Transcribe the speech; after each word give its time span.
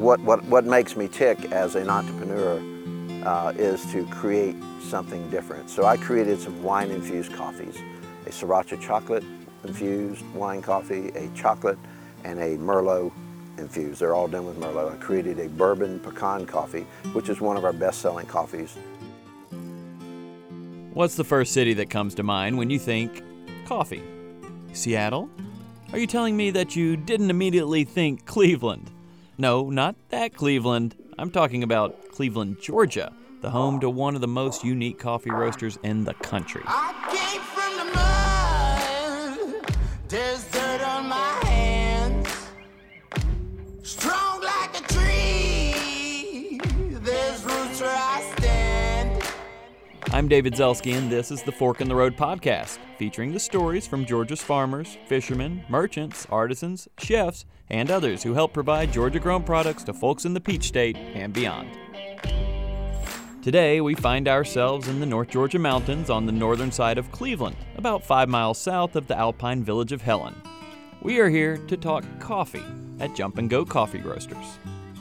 what, 0.00 0.20
what, 0.20 0.44
what 0.44 0.64
makes 0.64 0.96
me 0.96 1.08
tick 1.08 1.52
as 1.52 1.74
an 1.74 1.90
entrepreneur 1.90 2.60
uh, 3.26 3.52
is 3.56 3.84
to 3.92 4.06
create 4.06 4.56
something 4.82 5.28
different. 5.30 5.68
So 5.68 5.84
I 5.84 5.96
created 5.96 6.40
some 6.40 6.62
wine-infused 6.62 7.32
coffees, 7.32 7.76
a 8.26 8.30
Sriracha 8.30 8.80
chocolate-infused 8.80 10.24
wine 10.34 10.62
coffee, 10.62 11.08
a 11.10 11.28
chocolate, 11.34 11.78
and 12.24 12.38
a 12.38 12.56
Merlot 12.56 13.12
infused. 13.58 14.00
They're 14.00 14.14
all 14.14 14.28
done 14.28 14.46
with 14.46 14.58
Merlot. 14.58 14.92
I 14.92 14.96
created 14.96 15.40
a 15.40 15.48
bourbon 15.48 15.98
pecan 16.00 16.46
coffee, 16.46 16.86
which 17.12 17.28
is 17.28 17.40
one 17.40 17.56
of 17.56 17.64
our 17.64 17.72
best-selling 17.72 18.26
coffees. 18.26 18.76
What's 20.94 21.16
the 21.16 21.24
first 21.24 21.52
city 21.52 21.74
that 21.74 21.90
comes 21.90 22.14
to 22.16 22.22
mind 22.22 22.56
when 22.56 22.70
you 22.70 22.78
think 22.78 23.22
coffee? 23.66 24.02
Seattle? 24.72 25.28
Are 25.92 25.98
you 25.98 26.06
telling 26.06 26.36
me 26.36 26.50
that 26.50 26.76
you 26.76 26.96
didn't 26.96 27.30
immediately 27.30 27.84
think 27.84 28.26
Cleveland? 28.26 28.90
No, 29.40 29.70
not 29.70 29.94
that 30.08 30.34
Cleveland. 30.34 30.96
I'm 31.16 31.30
talking 31.30 31.62
about 31.62 32.08
Cleveland, 32.10 32.60
Georgia, 32.60 33.12
the 33.40 33.50
home 33.50 33.78
to 33.78 33.88
one 33.88 34.16
of 34.16 34.20
the 34.20 34.26
most 34.26 34.64
unique 34.64 34.98
coffee 34.98 35.30
roasters 35.30 35.78
in 35.84 36.02
the 36.02 36.14
country. 36.14 36.64
I'm 50.18 50.26
David 50.26 50.54
Zelski, 50.54 50.94
and 50.94 51.08
this 51.08 51.30
is 51.30 51.44
the 51.44 51.52
Fork 51.52 51.80
in 51.80 51.88
the 51.88 51.94
Road 51.94 52.16
podcast, 52.16 52.78
featuring 52.98 53.30
the 53.30 53.38
stories 53.38 53.86
from 53.86 54.04
Georgia's 54.04 54.42
farmers, 54.42 54.98
fishermen, 55.06 55.62
merchants, 55.68 56.26
artisans, 56.28 56.88
chefs, 56.98 57.44
and 57.70 57.88
others 57.88 58.24
who 58.24 58.34
help 58.34 58.52
provide 58.52 58.92
Georgia 58.92 59.20
grown 59.20 59.44
products 59.44 59.84
to 59.84 59.94
folks 59.94 60.24
in 60.24 60.34
the 60.34 60.40
Peach 60.40 60.64
State 60.64 60.96
and 60.96 61.32
beyond. 61.32 61.70
Today, 63.42 63.80
we 63.80 63.94
find 63.94 64.26
ourselves 64.26 64.88
in 64.88 64.98
the 64.98 65.06
North 65.06 65.28
Georgia 65.28 65.60
mountains 65.60 66.10
on 66.10 66.26
the 66.26 66.32
northern 66.32 66.72
side 66.72 66.98
of 66.98 67.12
Cleveland, 67.12 67.56
about 67.76 68.04
five 68.04 68.28
miles 68.28 68.58
south 68.58 68.96
of 68.96 69.06
the 69.06 69.16
alpine 69.16 69.62
village 69.62 69.92
of 69.92 70.02
Helen. 70.02 70.34
We 71.00 71.20
are 71.20 71.30
here 71.30 71.58
to 71.58 71.76
talk 71.76 72.04
coffee 72.18 72.64
at 72.98 73.14
Jumping 73.14 73.46
Goat 73.46 73.68
Coffee 73.68 74.00
Roasters. 74.00 74.58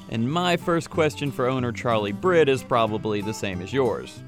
And 0.10 0.32
my 0.32 0.58
first 0.58 0.92
question 0.92 1.32
for 1.32 1.48
owner 1.48 1.72
Charlie 1.72 2.12
Britt 2.12 2.48
is 2.48 2.62
probably 2.62 3.22
the 3.22 3.34
same 3.34 3.64
as 3.64 3.74
yours. 3.74 4.22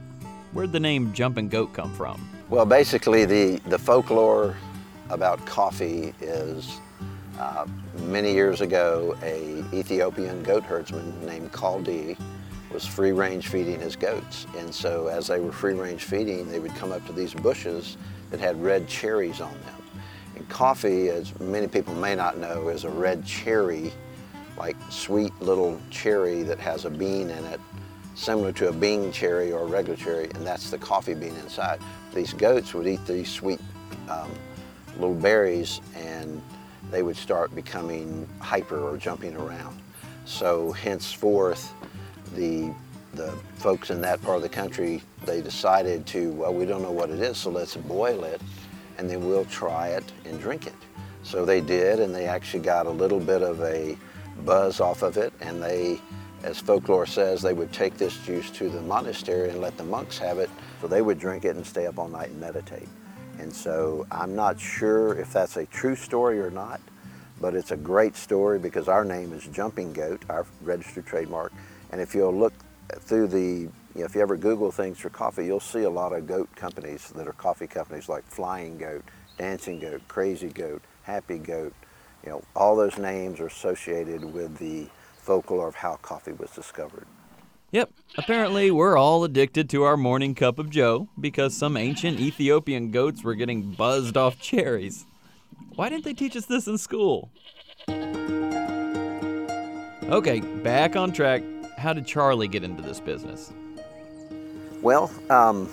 Where'd 0.52 0.72
the 0.72 0.80
name 0.80 1.14
Jumping 1.14 1.48
Goat 1.48 1.74
come 1.74 1.94
from? 1.94 2.28
Well, 2.50 2.66
basically, 2.66 3.26
the, 3.26 3.58
the 3.68 3.78
folklore 3.78 4.58
about 5.12 5.46
coffee 5.46 6.16
is 6.22 6.80
uh, 7.40 7.68
many 8.06 8.34
years 8.34 8.62
ago, 8.62 9.16
a 9.22 9.64
Ethiopian 9.72 10.42
goat 10.42 10.64
herdsman 10.64 11.24
named 11.24 11.52
Kaldi 11.52 12.18
was 12.72 12.84
free 12.84 13.12
range 13.12 13.48
feeding 13.48 13.80
his 13.80 13.96
goats. 13.96 14.48
And 14.58 14.74
so 14.74 15.06
as 15.06 15.28
they 15.28 15.40
were 15.40 15.52
free 15.52 15.76
range 15.76 16.04
feeding, 16.04 16.50
they 16.50 16.60
would 16.60 16.74
come 16.74 16.92
up 16.92 17.06
to 17.06 17.14
these 17.14 17.34
bushes 17.36 17.98
that 18.32 18.40
had 18.40 18.60
red 18.62 18.88
cherries 18.88 19.42
on 19.42 19.52
them. 19.52 20.02
And 20.36 20.50
coffee, 20.50 21.10
as 21.10 21.40
many 21.40 21.68
people 21.68 21.94
may 21.94 22.16
not 22.16 22.40
know, 22.40 22.70
is 22.70 22.86
a 22.86 22.90
red 22.90 23.24
cherry, 23.24 23.94
like 24.58 24.76
sweet 24.90 25.32
little 25.42 25.80
cherry 25.92 26.42
that 26.42 26.58
has 26.58 26.86
a 26.86 26.90
bean 26.90 27.30
in 27.30 27.46
it 27.46 27.60
similar 28.16 28.52
to 28.54 28.70
a 28.70 28.72
Bing 28.72 29.12
cherry 29.12 29.52
or 29.52 29.62
a 29.62 29.66
regular 29.66 29.98
cherry, 29.98 30.30
and 30.36 30.46
that's 30.46 30.70
the 30.70 30.78
coffee 30.78 31.14
bean 31.14 31.36
inside. 31.38 31.80
These 32.14 32.34
goats 32.34 32.74
would 32.74 32.88
eat 32.88 33.06
these 33.06 33.30
sweet 33.30 33.60
um, 34.10 34.32
little 34.96 35.16
berries 35.16 35.82
and 35.96 36.42
they 36.92 37.04
would 37.04 37.18
start 37.18 37.54
becoming 37.54 38.28
hyper 38.40 38.80
or 38.80 38.98
jumping 38.98 39.36
around. 39.36 39.80
So 40.26 40.72
henceforth, 40.72 41.74
the 42.36 42.74
the 43.14 43.32
folks 43.56 43.90
in 43.90 44.02
that 44.02 44.22
part 44.22 44.38
of 44.38 44.44
the 44.44 44.50
country, 44.50 45.02
they 45.26 45.42
decided 45.42 46.06
to, 46.06 46.32
well, 46.34 46.54
we 46.54 46.66
don't 46.66 46.84
know 46.84 46.92
what 46.92 47.10
it 47.10 47.20
is, 47.20 47.38
so 47.38 47.50
let's 47.50 47.76
boil 47.76 48.24
it, 48.24 48.40
and 49.00 49.10
then 49.10 49.28
we'll 49.28 49.46
try 49.46 49.90
it 49.90 50.04
and 50.26 50.40
drink 50.40 50.68
it. 50.68 50.76
So 51.24 51.44
they 51.44 51.60
did, 51.60 52.00
and 52.00 52.14
they 52.14 52.28
actually 52.28 52.62
got 52.62 52.86
a 52.86 52.92
little 52.92 53.20
bit 53.20 53.42
of 53.42 53.62
a 53.62 53.98
buzz 54.46 54.80
off 54.80 55.02
of 55.02 55.18
it, 55.18 55.34
and 55.42 55.62
they 55.62 56.00
as 56.44 56.60
folklore 56.60 57.06
says, 57.06 57.42
they 57.42 57.54
would 57.54 57.72
take 57.74 57.98
this 57.98 58.18
juice 58.26 58.50
to 58.52 58.70
the 58.70 58.82
monastery 58.82 59.50
and 59.50 59.60
let 59.60 59.78
the 59.78 59.84
monks 59.84 60.18
have 60.18 60.40
it. 60.40 60.50
So 60.82 60.88
they 60.88 61.02
would 61.02 61.20
drink 61.20 61.46
it 61.46 61.56
and 61.56 61.66
stay 61.66 61.86
up 61.86 62.00
all 62.00 62.08
night 62.08 62.30
and 62.30 62.40
meditate. 62.40 62.88
And 63.40 63.54
so 63.54 64.06
I'm 64.12 64.36
not 64.36 64.60
sure 64.60 65.18
if 65.18 65.32
that's 65.34 65.58
a 65.58 65.66
true 65.66 65.96
story 65.96 66.40
or 66.40 66.50
not, 66.50 66.82
but 67.40 67.56
it's 67.56 67.72
a 67.72 67.78
great 67.78 68.16
story 68.16 68.60
because 68.60 68.88
our 68.88 69.06
name 69.06 69.34
is 69.34 69.46
Jumping 69.48 69.94
Goat, 69.94 70.24
our 70.30 70.46
registered 70.62 71.06
trademark. 71.06 71.54
And 71.92 72.02
if 72.02 72.14
you'll 72.14 72.36
look 72.36 72.54
through 73.00 73.28
the, 73.28 73.40
you 73.40 73.72
know, 73.96 74.06
if 74.06 74.16
you 74.16 74.22
ever 74.22 74.38
Google 74.38 74.72
things 74.72 75.00
for 75.00 75.10
coffee, 75.10 75.46
you'll 75.46 75.60
see 75.60 75.84
a 75.84 75.90
lot 75.90 76.14
of 76.14 76.28
goat 76.28 76.54
companies 76.56 77.10
that 77.16 77.28
are 77.28 77.34
coffee 77.34 77.68
companies 77.68 78.10
like 78.10 78.26
Flying 78.26 78.78
Goat, 78.78 79.04
Dancing 79.38 79.80
Goat, 79.80 80.02
Crazy 80.08 80.50
Goat, 80.50 80.82
Happy 81.04 81.38
Goat. 81.38 81.74
You 82.24 82.32
know, 82.32 82.44
all 82.56 82.76
those 82.76 82.98
names 82.98 83.40
are 83.40 83.48
associated 83.48 84.24
with 84.24 84.58
the 84.58 84.88
folklore 85.30 85.68
of 85.68 85.76
how 85.76 85.96
coffee 85.98 86.32
was 86.32 86.50
discovered. 86.50 87.06
Yep, 87.72 87.92
apparently 88.18 88.72
we're 88.72 88.98
all 88.98 89.24
addicted 89.24 89.70
to 89.70 89.84
our 89.84 89.96
morning 89.96 90.34
cup 90.34 90.58
of 90.58 90.72
joe 90.72 91.08
because 91.20 91.56
some 91.56 91.78
ancient 91.78 92.20
Ethiopian 92.20 92.90
goats 92.90 93.24
were 93.24 93.36
getting 93.36 93.74
buzzed 93.74 94.18
off 94.18 94.40
cherries. 94.42 95.06
Why 95.76 95.88
didn't 95.90 96.04
they 96.04 96.16
teach 96.16 96.36
us 96.36 96.48
this 96.48 96.66
in 96.66 96.80
school? 96.80 97.30
Okay, 100.10 100.40
back 100.64 100.96
on 100.96 101.12
track. 101.12 101.44
How 101.78 101.94
did 101.94 102.08
Charlie 102.08 102.48
get 102.48 102.64
into 102.64 102.82
this 102.82 103.00
business? 103.00 103.54
Well, 104.82 105.12
um, 105.30 105.70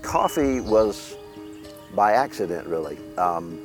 coffee 0.00 0.62
was 0.62 1.14
by 1.94 2.12
accident, 2.12 2.66
really. 2.66 2.96
Um, 3.18 3.58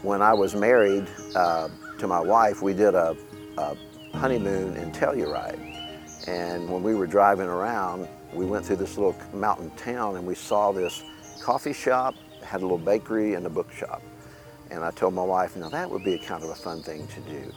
when 0.00 0.22
I 0.22 0.32
was 0.32 0.54
married 0.54 1.06
uh, 1.36 1.68
to 1.98 2.06
my 2.06 2.20
wife, 2.20 2.62
we 2.62 2.72
did 2.72 2.94
a, 2.94 3.14
a 3.58 3.76
honeymoon 4.12 4.76
in 4.76 4.92
Telluride. 4.92 5.58
And 6.26 6.68
when 6.70 6.82
we 6.82 6.94
were 6.94 7.06
driving 7.06 7.46
around, 7.46 8.08
we 8.32 8.44
went 8.44 8.66
through 8.66 8.76
this 8.76 8.96
little 8.96 9.16
mountain 9.32 9.70
town 9.70 10.16
and 10.16 10.26
we 10.26 10.34
saw 10.34 10.72
this 10.72 11.02
coffee 11.40 11.72
shop, 11.72 12.14
had 12.44 12.60
a 12.60 12.64
little 12.64 12.78
bakery 12.78 13.34
and 13.34 13.46
a 13.46 13.50
bookshop. 13.50 14.02
And 14.70 14.84
I 14.84 14.90
told 14.90 15.14
my 15.14 15.24
wife, 15.24 15.56
now 15.56 15.68
that 15.68 15.90
would 15.90 16.04
be 16.04 16.14
a 16.14 16.18
kind 16.18 16.44
of 16.44 16.50
a 16.50 16.54
fun 16.54 16.82
thing 16.82 17.06
to 17.08 17.20
do. 17.22 17.52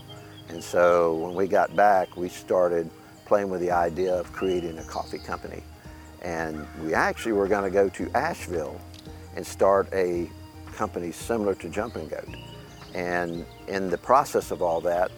And 0.49 0.63
so 0.63 1.15
when 1.15 1.35
we 1.35 1.47
got 1.47 1.75
back, 1.75 2.15
we 2.17 2.29
started 2.29 2.89
playing 3.25 3.49
with 3.49 3.61
the 3.61 3.71
idea 3.71 4.13
of 4.13 4.31
creating 4.31 4.77
a 4.79 4.83
coffee 4.83 5.19
company. 5.19 5.63
And 6.21 6.65
we 6.81 6.93
actually 6.93 7.33
were 7.33 7.47
going 7.47 7.63
to 7.63 7.69
go 7.69 7.89
to 7.89 8.09
Asheville 8.15 8.79
and 9.35 9.45
start 9.45 9.87
a 9.93 10.29
company 10.73 11.11
similar 11.11 11.53
to 11.55 11.69
Jumping 11.69 12.07
Goat. 12.07 12.35
And 12.93 13.45
in 13.67 13.89
the 13.89 13.97
process 13.97 14.51
of 14.51 14.61
all 14.61 14.81
that, 14.81 15.11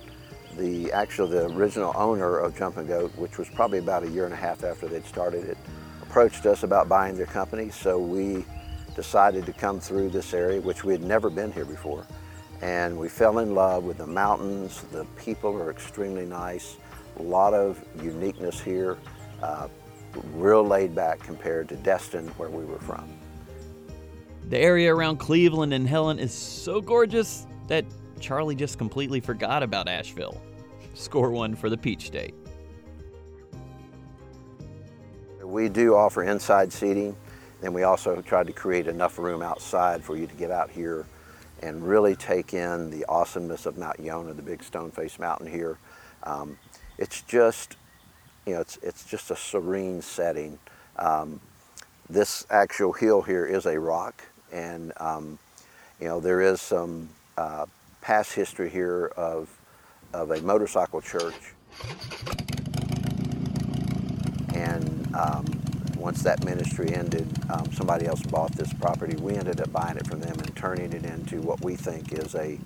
the 0.57 0.91
actual 0.91 1.27
the 1.27 1.45
original 1.47 1.93
owner 1.95 2.37
of 2.37 2.57
Jumping 2.57 2.87
Goat, 2.87 3.15
which 3.17 3.37
was 3.37 3.49
probably 3.49 3.79
about 3.79 4.03
a 4.03 4.09
year 4.09 4.25
and 4.25 4.33
a 4.33 4.37
half 4.37 4.63
after 4.63 4.87
they'd 4.87 5.05
started 5.05 5.45
it, 5.45 5.57
approached 6.01 6.45
us 6.45 6.63
about 6.63 6.87
buying 6.87 7.15
their 7.17 7.25
company. 7.25 7.69
So 7.69 7.99
we 7.99 8.45
decided 8.95 9.45
to 9.45 9.53
come 9.53 9.79
through 9.79 10.09
this 10.09 10.33
area, 10.33 10.61
which 10.61 10.83
we 10.83 10.93
had 10.93 11.03
never 11.03 11.29
been 11.29 11.51
here 11.51 11.65
before. 11.65 12.05
And 12.61 12.97
we 12.97 13.09
fell 13.09 13.39
in 13.39 13.53
love 13.53 13.83
with 13.83 13.97
the 13.97 14.07
mountains. 14.07 14.81
The 14.91 15.05
people 15.17 15.53
are 15.61 15.69
extremely 15.69 16.25
nice. 16.25 16.77
A 17.19 17.21
lot 17.21 17.53
of 17.53 17.83
uniqueness 18.01 18.61
here. 18.61 18.97
Uh, 19.41 19.67
real 20.33 20.63
laid 20.63 20.95
back 20.95 21.19
compared 21.19 21.67
to 21.69 21.75
Destin, 21.75 22.27
where 22.37 22.49
we 22.49 22.63
were 22.63 22.79
from. 22.79 23.09
The 24.49 24.59
area 24.59 24.93
around 24.93 25.17
Cleveland 25.17 25.73
and 25.73 25.87
Helen 25.87 26.19
is 26.19 26.33
so 26.33 26.79
gorgeous 26.79 27.45
that 27.67 27.83
Charlie 28.19 28.55
just 28.55 28.77
completely 28.77 29.19
forgot 29.19 29.63
about 29.63 29.87
Asheville. 29.87 30.41
Score 30.93 31.31
one 31.31 31.55
for 31.55 31.69
the 31.69 31.77
Peach 31.77 32.07
State. 32.07 32.33
We 35.43 35.69
do 35.69 35.95
offer 35.95 36.23
inside 36.23 36.71
seating, 36.73 37.15
and 37.61 37.73
we 37.73 37.83
also 37.83 38.21
tried 38.21 38.47
to 38.47 38.53
create 38.53 38.87
enough 38.87 39.19
room 39.19 39.41
outside 39.41 40.03
for 40.03 40.17
you 40.17 40.27
to 40.27 40.35
get 40.35 40.51
out 40.51 40.69
here 40.69 41.05
and 41.61 41.87
really 41.87 42.15
take 42.15 42.53
in 42.53 42.89
the 42.89 43.05
awesomeness 43.07 43.65
of 43.65 43.77
Mount 43.77 43.99
Yonah, 43.99 44.33
the 44.33 44.41
big 44.41 44.63
stone-faced 44.63 45.19
mountain 45.19 45.47
here. 45.47 45.77
Um, 46.23 46.57
it's 46.97 47.21
just, 47.21 47.75
you 48.45 48.53
know, 48.53 48.61
it's, 48.61 48.77
it's 48.81 49.05
just 49.05 49.31
a 49.31 49.35
serene 49.35 50.01
setting. 50.01 50.59
Um, 50.97 51.39
this 52.09 52.45
actual 52.49 52.93
hill 52.93 53.21
here 53.21 53.45
is 53.45 53.65
a 53.65 53.79
rock, 53.79 54.23
and 54.51 54.93
um, 54.97 55.39
you 55.99 56.07
know 56.07 56.19
there 56.19 56.41
is 56.41 56.61
some 56.61 57.09
uh, 57.37 57.65
past 58.05 58.33
history 58.33 58.69
here 58.69 59.07
of, 59.17 59.49
of 60.13 60.29
a 60.29 60.39
motorcycle 60.41 61.01
church. 61.01 61.55
And 64.53 65.09
um, 65.15 65.45
once 65.97 66.21
that 66.21 66.45
ministry 66.45 66.93
ended, 66.93 67.27
um, 67.49 67.71
somebody 67.73 68.05
else 68.05 68.21
bought 68.21 68.51
this 68.51 68.71
property. 68.73 69.15
We 69.15 69.33
ended 69.33 69.59
up 69.59 69.71
buying 69.71 69.97
it 69.97 70.05
from 70.05 70.19
them 70.19 70.39
and 70.39 70.55
turning 70.55 70.93
it 70.93 71.03
into 71.03 71.41
what 71.41 71.63
we 71.63 71.75
think 71.75 72.13
is 72.13 72.35
a 72.35 72.59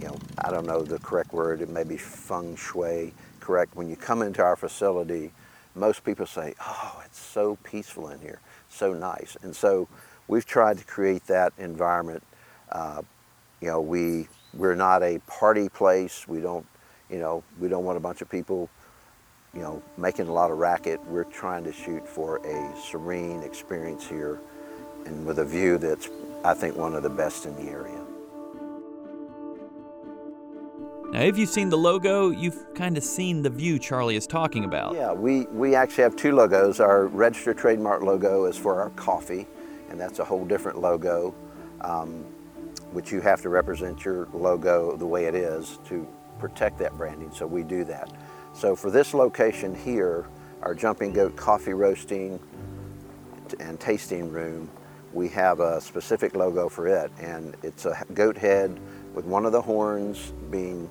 you 0.00 0.06
know, 0.06 0.18
I 0.38 0.50
don't 0.50 0.66
know 0.66 0.82
the 0.82 0.98
correct 0.98 1.34
word, 1.34 1.60
it 1.60 1.68
may 1.68 1.84
be 1.84 1.98
feng 1.98 2.56
shui 2.56 3.12
correct. 3.40 3.76
When 3.76 3.90
you 3.90 3.96
come 3.96 4.22
into 4.22 4.42
our 4.42 4.56
facility, 4.56 5.30
most 5.74 6.04
people 6.04 6.24
say, 6.24 6.54
oh, 6.64 7.02
it's 7.04 7.18
so 7.18 7.58
peaceful 7.64 8.08
in 8.08 8.20
here, 8.20 8.40
so 8.70 8.94
nice. 8.94 9.36
And 9.42 9.54
so 9.54 9.88
we've 10.26 10.46
tried 10.46 10.78
to 10.78 10.84
create 10.84 11.26
that 11.26 11.52
environment. 11.58 12.22
Uh, 12.72 13.02
you 13.60 13.68
know, 13.68 13.80
we, 13.82 14.28
we're 14.54 14.74
not 14.74 15.02
a 15.02 15.18
party 15.26 15.68
place. 15.68 16.26
We 16.26 16.40
don't, 16.40 16.66
you 17.10 17.18
know, 17.18 17.42
we 17.58 17.68
don't 17.68 17.84
want 17.84 17.96
a 17.96 18.00
bunch 18.00 18.22
of 18.22 18.30
people, 18.30 18.68
you 19.54 19.60
know, 19.60 19.82
making 19.96 20.28
a 20.28 20.32
lot 20.32 20.50
of 20.50 20.58
racket. 20.58 21.04
We're 21.06 21.24
trying 21.24 21.64
to 21.64 21.72
shoot 21.72 22.06
for 22.06 22.38
a 22.46 22.76
serene 22.76 23.42
experience 23.42 24.06
here 24.06 24.40
and 25.06 25.24
with 25.24 25.38
a 25.38 25.44
view 25.44 25.78
that's, 25.78 26.08
I 26.44 26.54
think, 26.54 26.76
one 26.76 26.94
of 26.94 27.02
the 27.02 27.10
best 27.10 27.46
in 27.46 27.54
the 27.56 27.70
area. 27.70 28.04
Now, 31.10 31.22
if 31.22 31.38
you've 31.38 31.48
seen 31.48 31.70
the 31.70 31.78
logo, 31.78 32.28
you've 32.28 32.74
kind 32.74 32.98
of 32.98 33.02
seen 33.02 33.40
the 33.42 33.48
view 33.48 33.78
Charlie 33.78 34.16
is 34.16 34.26
talking 34.26 34.64
about. 34.64 34.94
Yeah, 34.94 35.12
we, 35.12 35.46
we 35.46 35.74
actually 35.74 36.02
have 36.02 36.16
two 36.16 36.32
logos. 36.32 36.80
Our 36.80 37.06
registered 37.06 37.56
trademark 37.56 38.02
logo 38.02 38.44
is 38.44 38.58
for 38.58 38.82
our 38.82 38.90
coffee, 38.90 39.46
and 39.88 39.98
that's 39.98 40.18
a 40.18 40.24
whole 40.24 40.44
different 40.44 40.78
logo, 40.78 41.34
um, 41.80 42.26
which 42.92 43.12
you 43.12 43.20
have 43.20 43.42
to 43.42 43.48
represent 43.48 44.04
your 44.04 44.28
logo 44.32 44.96
the 44.96 45.06
way 45.06 45.26
it 45.26 45.34
is 45.34 45.78
to 45.86 46.06
protect 46.38 46.78
that 46.78 46.96
branding, 46.96 47.30
so 47.32 47.46
we 47.46 47.62
do 47.62 47.84
that. 47.84 48.12
So 48.54 48.74
for 48.74 48.90
this 48.90 49.14
location 49.14 49.74
here, 49.74 50.26
our 50.62 50.74
Jumping 50.74 51.12
Goat 51.12 51.36
coffee 51.36 51.74
roasting 51.74 52.40
and 53.60 53.78
tasting 53.78 54.30
room, 54.30 54.70
we 55.12 55.28
have 55.28 55.60
a 55.60 55.80
specific 55.80 56.34
logo 56.34 56.68
for 56.68 56.86
it, 56.86 57.10
and 57.18 57.56
it's 57.62 57.86
a 57.86 58.04
goat 58.14 58.36
head 58.36 58.78
with 59.14 59.24
one 59.24 59.46
of 59.46 59.52
the 59.52 59.62
horns 59.62 60.32
being 60.50 60.88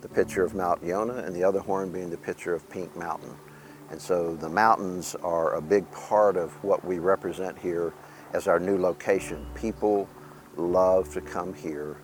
the 0.00 0.08
picture 0.08 0.44
of 0.44 0.54
Mount 0.54 0.82
Yonah 0.82 1.24
and 1.24 1.34
the 1.34 1.44
other 1.44 1.60
horn 1.60 1.90
being 1.90 2.10
the 2.10 2.16
picture 2.16 2.54
of 2.54 2.68
Pink 2.70 2.96
Mountain. 2.96 3.34
And 3.90 4.00
so 4.00 4.36
the 4.36 4.48
mountains 4.48 5.16
are 5.22 5.54
a 5.54 5.60
big 5.60 5.90
part 5.90 6.36
of 6.36 6.52
what 6.62 6.84
we 6.84 6.98
represent 6.98 7.58
here 7.58 7.94
as 8.32 8.46
our 8.46 8.60
new 8.60 8.78
location. 8.78 9.46
People 9.54 10.08
love 10.58 11.12
to 11.14 11.20
come 11.20 11.54
here 11.54 11.96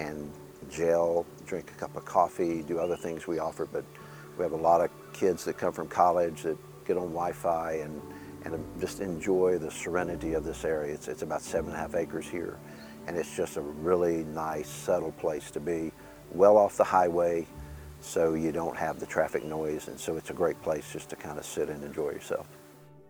and 0.00 0.30
gel, 0.70 1.24
drink 1.46 1.70
a 1.70 1.74
cup 1.74 1.96
of 1.96 2.04
coffee, 2.04 2.62
do 2.62 2.78
other 2.78 2.96
things 2.96 3.26
we 3.26 3.38
offer, 3.38 3.66
but 3.66 3.84
we 4.36 4.42
have 4.42 4.52
a 4.52 4.56
lot 4.56 4.80
of 4.80 4.90
kids 5.12 5.44
that 5.44 5.56
come 5.56 5.72
from 5.72 5.88
college 5.88 6.42
that 6.42 6.58
get 6.84 6.96
on 6.96 7.04
Wi-Fi 7.04 7.72
and, 7.74 8.02
and 8.44 8.64
just 8.80 9.00
enjoy 9.00 9.58
the 9.58 9.70
serenity 9.70 10.34
of 10.34 10.44
this 10.44 10.64
area. 10.64 10.92
It's, 10.92 11.08
it's 11.08 11.22
about 11.22 11.42
seven 11.42 11.70
and 11.70 11.76
a 11.76 11.80
half 11.80 11.94
acres 11.94 12.28
here, 12.28 12.58
and 13.06 13.16
it's 13.16 13.34
just 13.36 13.56
a 13.56 13.60
really 13.60 14.24
nice, 14.24 14.68
settled 14.68 15.16
place 15.18 15.50
to 15.52 15.60
be 15.60 15.92
well 16.32 16.56
off 16.56 16.76
the 16.76 16.84
highway 16.84 17.46
so 18.00 18.34
you 18.34 18.52
don't 18.52 18.76
have 18.76 19.00
the 19.00 19.06
traffic 19.06 19.44
noise. 19.44 19.88
And 19.88 19.98
so 19.98 20.16
it's 20.16 20.30
a 20.30 20.34
great 20.34 20.60
place 20.62 20.92
just 20.92 21.08
to 21.10 21.16
kind 21.16 21.38
of 21.38 21.44
sit 21.44 21.68
and 21.68 21.82
enjoy 21.84 22.10
yourself. 22.10 22.46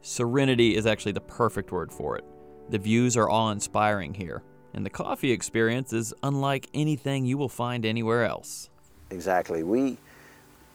Serenity 0.03 0.77
is 0.77 0.87
actually 0.87 1.13
the 1.13 1.21
perfect 1.21 1.73
word 1.73 1.91
for 1.91 2.17
it. 2.17 2.25
The 2.69 2.79
views 2.79 3.17
are 3.17 3.29
awe 3.29 3.51
inspiring 3.51 4.15
here, 4.15 4.43
and 4.75 4.85
the 4.85 4.91
coffee 4.91 5.31
experience 5.31 5.93
is 5.93 6.13
unlike 6.23 6.69
anything 6.75 7.25
you 7.25 7.39
will 7.39 7.49
find 7.49 7.87
anywhere 7.87 8.25
else. 8.25 8.69
Exactly. 9.11 9.63
We, 9.63 9.97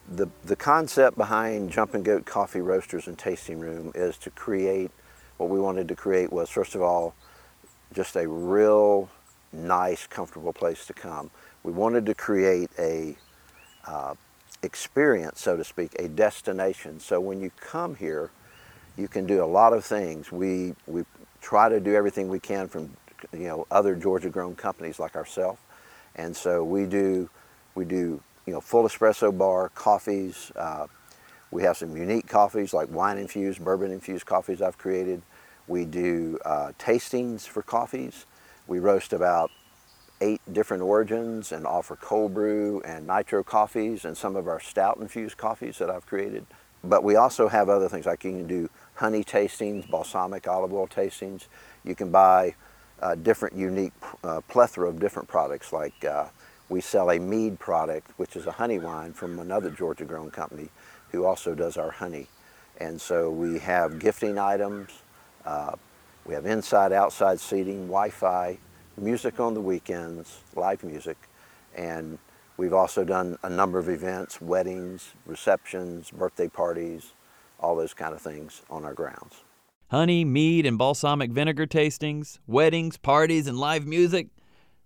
the, 0.08 0.28
the 0.44 0.56
concept 0.56 1.16
behind 1.16 1.70
Jumping 1.70 2.02
Goat 2.02 2.24
Coffee 2.24 2.60
Roasters 2.60 3.06
and 3.06 3.18
Tasting 3.18 3.60
Room 3.60 3.92
is 3.94 4.16
to 4.18 4.30
create 4.30 4.90
what 5.36 5.50
we 5.50 5.60
wanted 5.60 5.86
to 5.88 5.94
create 5.94 6.32
was, 6.32 6.50
first 6.50 6.74
of 6.74 6.82
all, 6.82 7.14
just 7.94 8.16
a 8.16 8.26
real 8.26 9.08
nice, 9.52 10.06
comfortable 10.06 10.52
place 10.52 10.86
to 10.86 10.92
come 10.92 11.30
we 11.62 11.72
wanted 11.72 12.06
to 12.06 12.14
create 12.14 12.70
a 12.78 13.16
uh, 13.86 14.14
experience, 14.62 15.40
so 15.40 15.56
to 15.56 15.64
speak, 15.64 15.94
a 15.98 16.08
destination. 16.08 17.00
So 17.00 17.20
when 17.20 17.40
you 17.40 17.50
come 17.60 17.94
here, 17.94 18.30
you 18.96 19.08
can 19.08 19.26
do 19.26 19.42
a 19.42 19.46
lot 19.46 19.72
of 19.72 19.84
things. 19.84 20.32
We, 20.32 20.74
we 20.86 21.04
try 21.40 21.68
to 21.68 21.80
do 21.80 21.94
everything 21.94 22.28
we 22.28 22.40
can 22.40 22.68
from 22.68 22.90
you 23.32 23.48
know 23.48 23.66
other 23.70 23.94
Georgia-grown 23.94 24.56
companies 24.56 24.98
like 24.98 25.16
ourselves, 25.16 25.60
and 26.16 26.36
so 26.36 26.64
we 26.64 26.86
do 26.86 27.28
we 27.74 27.84
do 27.84 28.20
you 28.46 28.52
know 28.52 28.60
full 28.60 28.84
espresso 28.84 29.36
bar 29.36 29.70
coffees. 29.70 30.52
Uh, 30.56 30.86
we 31.50 31.64
have 31.64 31.76
some 31.76 31.96
unique 31.96 32.28
coffees 32.28 32.72
like 32.72 32.88
wine-infused, 32.92 33.64
bourbon-infused 33.64 34.24
coffees 34.24 34.62
I've 34.62 34.78
created. 34.78 35.22
We 35.66 35.84
do 35.84 36.38
uh, 36.44 36.72
tastings 36.78 37.46
for 37.46 37.62
coffees. 37.62 38.24
We 38.68 38.78
roast 38.78 39.12
about 39.12 39.50
eight 40.20 40.40
different 40.52 40.82
origins 40.82 41.50
and 41.50 41.66
offer 41.66 41.96
cold 41.96 42.34
brew 42.34 42.80
and 42.84 43.06
nitro 43.06 43.42
coffees 43.42 44.04
and 44.04 44.16
some 44.16 44.36
of 44.36 44.46
our 44.46 44.60
stout 44.60 44.98
infused 44.98 45.36
coffees 45.36 45.78
that 45.78 45.90
I've 45.90 46.06
created. 46.06 46.46
But 46.84 47.04
we 47.04 47.16
also 47.16 47.48
have 47.48 47.68
other 47.68 47.88
things 47.88 48.06
like 48.06 48.24
you 48.24 48.32
can 48.32 48.46
do 48.46 48.70
honey 48.94 49.24
tastings, 49.24 49.88
balsamic 49.88 50.46
olive 50.46 50.72
oil 50.72 50.86
tastings. 50.86 51.46
You 51.84 51.94
can 51.94 52.10
buy 52.10 52.54
uh, 53.00 53.14
different 53.14 53.56
unique 53.56 53.92
uh, 54.24 54.40
plethora 54.42 54.88
of 54.88 55.00
different 55.00 55.28
products 55.28 55.72
like 55.72 56.04
uh, 56.04 56.26
we 56.68 56.80
sell 56.80 57.10
a 57.10 57.18
mead 57.18 57.58
product 57.58 58.10
which 58.16 58.36
is 58.36 58.46
a 58.46 58.52
honey 58.52 58.78
wine 58.78 59.12
from 59.12 59.38
another 59.38 59.70
Georgia 59.70 60.04
grown 60.04 60.30
company 60.30 60.68
who 61.10 61.24
also 61.24 61.54
does 61.54 61.76
our 61.76 61.90
honey. 61.90 62.28
And 62.78 63.00
so 63.00 63.30
we 63.30 63.58
have 63.58 63.98
gifting 63.98 64.38
items, 64.38 64.90
uh, 65.44 65.74
we 66.24 66.34
have 66.34 66.46
inside 66.46 66.92
outside 66.92 67.40
seating, 67.40 67.86
Wi-Fi, 67.86 68.58
music 68.96 69.40
on 69.40 69.54
the 69.54 69.60
weekends, 69.60 70.40
live 70.54 70.82
music, 70.84 71.16
and 71.76 72.18
we've 72.56 72.72
also 72.72 73.04
done 73.04 73.38
a 73.42 73.50
number 73.50 73.78
of 73.78 73.88
events, 73.88 74.40
weddings, 74.40 75.14
receptions, 75.26 76.10
birthday 76.10 76.48
parties, 76.48 77.12
all 77.58 77.76
those 77.76 77.94
kind 77.94 78.14
of 78.14 78.20
things 78.20 78.62
on 78.70 78.84
our 78.84 78.94
grounds. 78.94 79.42
Honey, 79.90 80.24
mead, 80.24 80.66
and 80.66 80.78
balsamic 80.78 81.32
vinegar 81.32 81.66
tastings, 81.66 82.38
weddings, 82.46 82.96
parties, 82.96 83.48
and 83.48 83.58
live 83.58 83.88
music. 83.88 84.28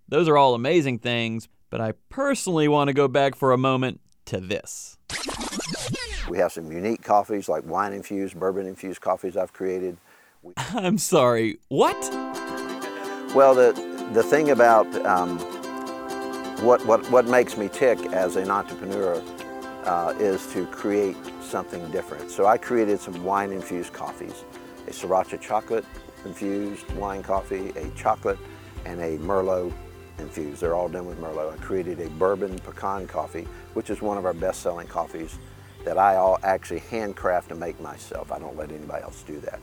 Those 0.09 0.29
are 0.29 0.39
all 0.39 0.55
amazing 0.55 1.01
things, 1.01 1.47
but 1.69 1.79
I 1.79 1.93
personally 2.09 2.69
want 2.69 2.89
to 2.89 2.95
go 2.95 3.07
back 3.07 3.35
for 3.35 3.53
a 3.53 3.59
moment 3.59 4.01
to 4.25 4.41
this. 4.41 4.97
We 6.31 6.39
have 6.39 6.53
some 6.53 6.73
unique 6.73 7.03
coffees 7.03 7.51
like 7.51 7.67
wine 7.67 7.93
infused, 7.93 8.41
bourbon 8.41 8.67
infused 8.67 9.03
coffees 9.03 9.37
I've 9.37 9.53
created. 9.53 9.99
I'm 10.57 10.97
sorry, 10.97 11.59
what? 11.69 11.99
Well, 13.35 13.55
the, 13.55 13.75
the 14.15 14.23
thing 14.23 14.49
about 14.49 14.87
um, 15.05 15.39
what, 16.65 16.83
what, 16.87 17.11
what 17.11 17.27
makes 17.27 17.59
me 17.59 17.69
tick 17.69 17.99
as 18.07 18.37
an 18.37 18.51
entrepreneur 18.51 19.23
uh, 19.85 20.15
is 20.19 20.47
to 20.55 20.65
create 20.69 21.17
something 21.43 21.91
different. 21.91 22.31
So 22.31 22.47
I 22.47 22.57
created 22.57 23.01
some 23.01 23.23
wine-infused 23.23 23.93
coffees, 23.93 24.45
a 24.87 24.91
Sriracha 24.91 25.41
chocolate-infused 25.41 26.91
wine 26.93 27.23
coffee, 27.23 27.71
a 27.71 27.91
chocolate, 27.91 28.39
and 28.85 29.01
a 29.01 29.19
Merlot 29.19 29.73
infused. 30.19 30.61
They're 30.61 30.75
all 30.75 30.89
done 30.89 31.07
with 31.07 31.21
Merlot. 31.21 31.53
I 31.53 31.57
created 31.57 32.01
a 32.01 32.09
bourbon 32.11 32.59
pecan 32.61 33.07
coffee, 33.07 33.47
which 33.75 33.91
is 33.91 34.01
one 34.03 34.19
of 34.19 34.25
our 34.25 34.35
best-selling 34.35 34.87
coffees 34.87 35.39
that 35.85 35.99
I 35.99 36.17
all 36.17 36.39
actually 36.43 36.81
handcraft 36.81 37.51
and 37.51 37.61
make 37.61 37.81
myself. 37.81 38.33
I 38.33 38.39
don't 38.39 38.57
let 38.57 38.71
anybody 38.71 39.03
else 39.03 39.23
do 39.23 39.41
that. 39.41 39.61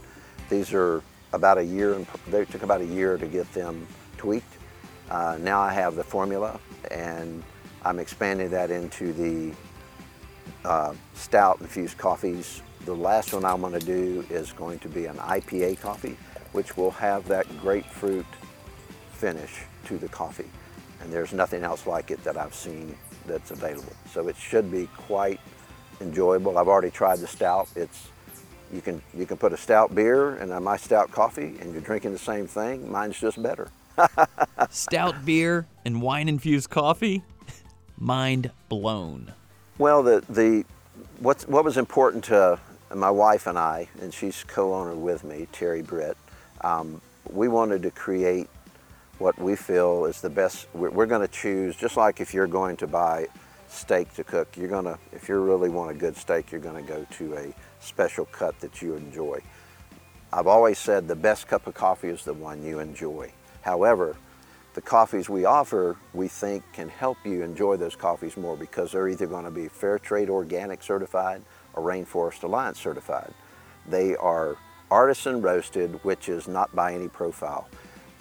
These 0.50 0.74
are 0.74 1.02
about 1.34 1.58
a 1.58 1.64
year, 1.64 1.94
and 1.94 2.06
they 2.28 2.46
took 2.46 2.64
about 2.64 2.82
a 2.82 2.86
year 2.86 3.18
to 3.18 3.26
get 3.26 3.52
them 3.54 3.88
tweaked. 4.18 4.58
Uh, 5.10 5.38
now 5.42 5.60
I 5.60 5.74
have 5.74 5.96
the 5.96 6.04
formula 6.04 6.58
and 6.90 7.44
I'm 7.84 8.00
expanding 8.00 8.50
that 8.52 8.72
into 8.72 9.12
the 9.12 9.54
uh, 10.64 10.94
stout 11.16 11.60
infused 11.60 11.98
coffees. 11.98 12.62
The 12.86 12.96
last 12.96 13.34
one 13.34 13.46
I'm 13.46 13.62
going 13.62 13.74
to 13.74 13.86
do 13.86 14.26
is 14.30 14.52
going 14.52 14.80
to 14.80 14.90
be 14.90 15.06
an 15.06 15.18
IPA 15.18 15.80
coffee, 15.80 16.18
which 16.52 16.76
will 16.78 16.92
have 16.92 17.28
that 17.28 17.46
grapefruit 17.60 18.26
finish 19.12 19.62
to 19.86 19.98
the 19.98 20.08
coffee. 20.08 20.50
And 21.02 21.12
there's 21.12 21.34
nothing 21.34 21.64
else 21.64 21.88
like 21.88 22.12
it 22.12 22.24
that 22.24 22.38
I've 22.38 22.56
seen 22.56 22.96
that's 23.28 23.52
available. 23.52 23.94
So 24.12 24.28
it 24.28 24.36
should 24.36 24.72
be 24.72 24.88
quite 24.98 25.40
enjoyable. 26.00 26.58
I've 26.58 26.68
already 26.68 26.92
tried 26.92 27.20
the 27.20 27.28
stout. 27.28 27.70
It's 27.76 28.08
you 28.74 28.82
can 28.82 29.02
you 29.16 29.26
can 29.26 29.38
put 29.38 29.52
a 29.52 29.58
stout 29.58 29.94
beer 29.94 30.36
and 30.36 30.64
my 30.64 30.78
stout 30.78 31.12
coffee 31.12 31.56
and 31.60 31.74
you're 31.74 31.82
drinking 31.82 32.14
the 32.14 32.20
same 32.20 32.48
thing. 32.48 32.92
Mine's 32.92 33.20
just 33.20 33.42
better. 33.42 33.70
Stout 34.70 35.26
beer 35.26 35.68
and 35.86 36.02
wine 36.02 36.30
infused 36.30 36.70
coffee? 36.70 37.24
Mind 37.98 38.52
blown. 38.70 39.34
Well, 39.78 40.04
the, 40.04 40.24
the, 40.30 40.64
what's, 41.20 41.48
what 41.48 41.64
was 41.64 41.78
important 41.78 42.24
to 42.26 42.60
my 42.96 43.12
wife 43.12 43.48
and 43.48 43.58
I, 43.58 43.90
and 44.02 44.14
she's 44.14 44.44
co 44.44 44.74
owner 44.74 44.96
with 44.96 45.24
me, 45.24 45.48
Terry 45.52 45.82
Britt, 45.82 46.18
um, 46.62 47.02
we 47.30 47.48
wanted 47.48 47.84
to 47.84 47.92
create 47.92 48.50
what 49.18 49.38
we 49.40 49.56
feel 49.56 50.06
is 50.06 50.22
the 50.22 50.30
best. 50.30 50.68
We're, 50.74 50.90
we're 50.90 51.06
going 51.06 51.22
to 51.22 51.34
choose, 51.34 51.76
just 51.76 51.98
like 51.98 52.20
if 52.20 52.34
you're 52.34 52.48
going 52.48 52.78
to 52.78 52.88
buy 52.88 53.28
steak 53.70 54.14
to 54.16 54.24
cook, 54.24 54.58
you're 54.58 54.68
going 54.68 54.86
to, 54.86 54.98
if 55.14 55.30
you 55.30 55.40
really 55.40 55.70
want 55.70 55.92
a 55.92 55.94
good 55.94 56.18
steak, 56.18 56.52
you're 56.52 56.62
going 56.62 56.84
to 56.84 56.88
go 56.88 57.06
to 57.12 57.36
a 57.38 57.54
special 57.80 58.26
cut 58.26 58.60
that 58.60 58.82
you 58.82 58.96
enjoy. 58.96 59.40
I've 60.34 60.48
always 60.48 60.78
said 60.78 61.08
the 61.08 61.16
best 61.16 61.48
cup 61.48 61.68
of 61.68 61.74
coffee 61.74 62.10
is 62.10 62.24
the 62.24 62.34
one 62.34 62.64
you 62.64 62.80
enjoy. 62.80 63.32
However, 63.62 64.16
the 64.74 64.82
coffees 64.82 65.30
we 65.30 65.46
offer, 65.46 65.98
we 66.14 66.28
think 66.28 66.64
can 66.74 66.88
help 66.88 67.18
you 67.26 67.44
enjoy 67.44 67.76
those 67.78 67.96
coffees 67.96 68.38
more 68.38 68.56
because 68.56 68.94
they're 68.94 69.10
either 69.10 69.28
going 69.28 69.44
to 69.46 69.52
be 69.52 69.68
Fair 69.68 70.00
Trade 70.00 70.30
Organic 70.30 70.82
certified 70.82 71.42
or 71.74 71.84
Rainforest 71.84 72.44
Alliance 72.44 72.80
certified. 72.80 73.34
They 73.88 74.16
are 74.16 74.58
artisan 74.90 75.42
roasted, 75.42 76.00
which 76.04 76.30
is 76.30 76.48
not 76.48 76.76
by 76.76 76.94
any 76.94 77.08
profile. 77.08 77.68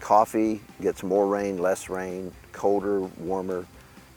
Coffee 0.00 0.62
gets 0.80 1.02
more 1.02 1.26
rain, 1.26 1.58
less 1.58 1.90
rain, 1.90 2.32
colder, 2.52 3.00
warmer, 3.18 3.66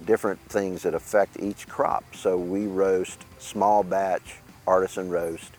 different 0.06 0.40
things 0.50 0.84
that 0.84 0.94
affect 0.94 1.40
each 1.40 1.68
crop. 1.68 2.04
So 2.16 2.38
we 2.38 2.68
roast 2.68 3.26
small 3.40 3.84
batch, 3.84 4.38
artisan 4.68 5.10
roast, 5.10 5.52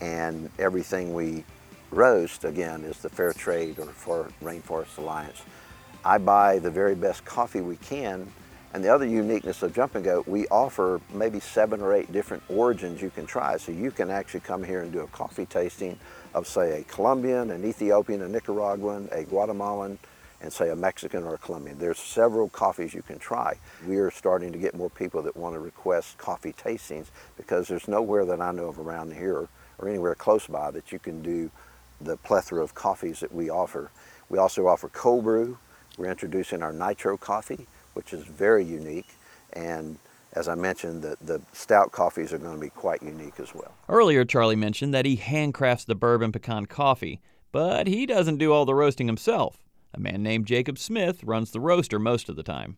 and 0.00 0.50
everything 0.58 1.14
we 1.14 1.44
roast, 1.90 2.44
again, 2.44 2.84
is 2.84 2.98
the 2.98 3.08
Fair 3.08 3.32
Trade 3.32 3.78
or 3.78 3.86
for 3.86 4.28
Rainforest 4.42 4.98
Alliance. 4.98 5.42
I 6.04 6.18
buy 6.18 6.58
the 6.58 6.70
very 6.70 6.94
best 6.94 7.24
coffee 7.24 7.60
we 7.60 7.76
can, 7.76 8.30
and 8.74 8.84
the 8.84 8.88
other 8.88 9.06
uniqueness 9.06 9.62
of 9.62 9.74
Jumping 9.74 10.02
Goat, 10.02 10.28
we 10.28 10.46
offer 10.48 11.00
maybe 11.12 11.40
seven 11.40 11.80
or 11.80 11.94
eight 11.94 12.12
different 12.12 12.42
origins 12.48 13.00
you 13.00 13.10
can 13.10 13.26
try. 13.26 13.56
So 13.56 13.72
you 13.72 13.90
can 13.90 14.10
actually 14.10 14.40
come 14.40 14.62
here 14.62 14.82
and 14.82 14.92
do 14.92 15.00
a 15.00 15.06
coffee 15.08 15.46
tasting 15.46 15.98
of, 16.34 16.46
say, 16.46 16.80
a 16.80 16.84
Colombian, 16.84 17.50
an 17.50 17.64
Ethiopian, 17.64 18.20
a 18.22 18.28
Nicaraguan, 18.28 19.08
a 19.10 19.24
Guatemalan, 19.24 19.98
and 20.40 20.52
say 20.52 20.70
a 20.70 20.76
Mexican 20.76 21.24
or 21.24 21.34
a 21.34 21.38
Colombian. 21.38 21.78
There's 21.78 21.98
several 21.98 22.48
coffees 22.48 22.94
you 22.94 23.02
can 23.02 23.18
try. 23.18 23.58
We 23.86 23.96
are 23.96 24.10
starting 24.10 24.52
to 24.52 24.58
get 24.58 24.74
more 24.74 24.90
people 24.90 25.22
that 25.22 25.36
want 25.36 25.54
to 25.54 25.60
request 25.60 26.18
coffee 26.18 26.52
tastings 26.52 27.06
because 27.36 27.68
there's 27.68 27.88
nowhere 27.88 28.24
that 28.26 28.40
I 28.40 28.52
know 28.52 28.68
of 28.68 28.78
around 28.78 29.14
here 29.14 29.48
or 29.78 29.88
anywhere 29.88 30.14
close 30.14 30.46
by 30.46 30.70
that 30.72 30.92
you 30.92 30.98
can 30.98 31.22
do 31.22 31.50
the 32.00 32.16
plethora 32.18 32.62
of 32.62 32.74
coffees 32.74 33.20
that 33.20 33.32
we 33.32 33.50
offer. 33.50 33.90
We 34.28 34.38
also 34.38 34.66
offer 34.66 34.88
cold 34.88 35.24
brew. 35.24 35.58
We're 35.96 36.10
introducing 36.10 36.62
our 36.62 36.72
nitro 36.72 37.16
coffee, 37.16 37.66
which 37.98 38.12
is 38.12 38.22
very 38.22 38.64
unique. 38.64 39.08
And 39.54 39.98
as 40.34 40.46
I 40.46 40.54
mentioned, 40.54 41.02
the, 41.02 41.16
the 41.20 41.42
stout 41.52 41.90
coffees 41.90 42.32
are 42.32 42.38
going 42.38 42.54
to 42.54 42.60
be 42.60 42.70
quite 42.70 43.02
unique 43.02 43.40
as 43.40 43.52
well. 43.52 43.74
Earlier, 43.88 44.24
Charlie 44.24 44.54
mentioned 44.54 44.94
that 44.94 45.04
he 45.04 45.16
handcrafts 45.16 45.84
the 45.84 45.96
bourbon 45.96 46.30
pecan 46.30 46.66
coffee, 46.66 47.20
but 47.50 47.88
he 47.88 48.06
doesn't 48.06 48.38
do 48.38 48.52
all 48.52 48.64
the 48.64 48.74
roasting 48.74 49.08
himself. 49.08 49.64
A 49.92 49.98
man 49.98 50.22
named 50.22 50.46
Jacob 50.46 50.78
Smith 50.78 51.24
runs 51.24 51.50
the 51.50 51.58
roaster 51.58 51.98
most 51.98 52.28
of 52.28 52.36
the 52.36 52.44
time. 52.44 52.76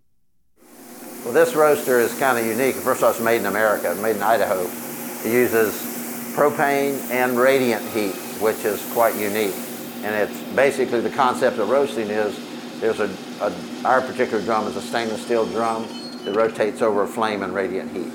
Well, 1.23 1.35
this 1.35 1.55
roaster 1.55 2.01
is 2.01 2.19
kind 2.19 2.39
of 2.39 2.47
unique. 2.47 2.77
First 2.77 3.01
of 3.01 3.05
all, 3.05 3.11
it's 3.11 3.21
made 3.21 3.41
in 3.41 3.47
America, 3.47 3.95
made 3.97 4.17
in 4.17 4.23
Idaho. 4.23 4.63
It 5.23 5.35
uses 5.35 5.75
propane 6.35 6.99
and 7.11 7.39
radiant 7.39 7.85
heat, 7.91 8.15
which 8.41 8.65
is 8.65 8.83
quite 8.95 9.15
unique. 9.17 9.55
And 10.03 10.15
it's 10.15 10.41
basically 10.55 11.03
the 11.03 11.11
concept 11.11 11.59
of 11.59 11.69
roasting 11.69 12.09
is 12.09 12.50
there's 12.81 13.01
a, 13.01 13.11
a 13.41 13.53
our 13.85 14.01
particular 14.01 14.43
drum 14.43 14.67
is 14.67 14.77
a 14.77 14.83
stainless 14.83 15.23
steel 15.25 15.47
drum 15.47 15.87
that 16.25 16.35
rotates 16.35 16.83
over 16.83 17.03
a 17.03 17.07
flame 17.07 17.43
and 17.43 17.55
radiant 17.55 17.93
heat. 17.93 18.13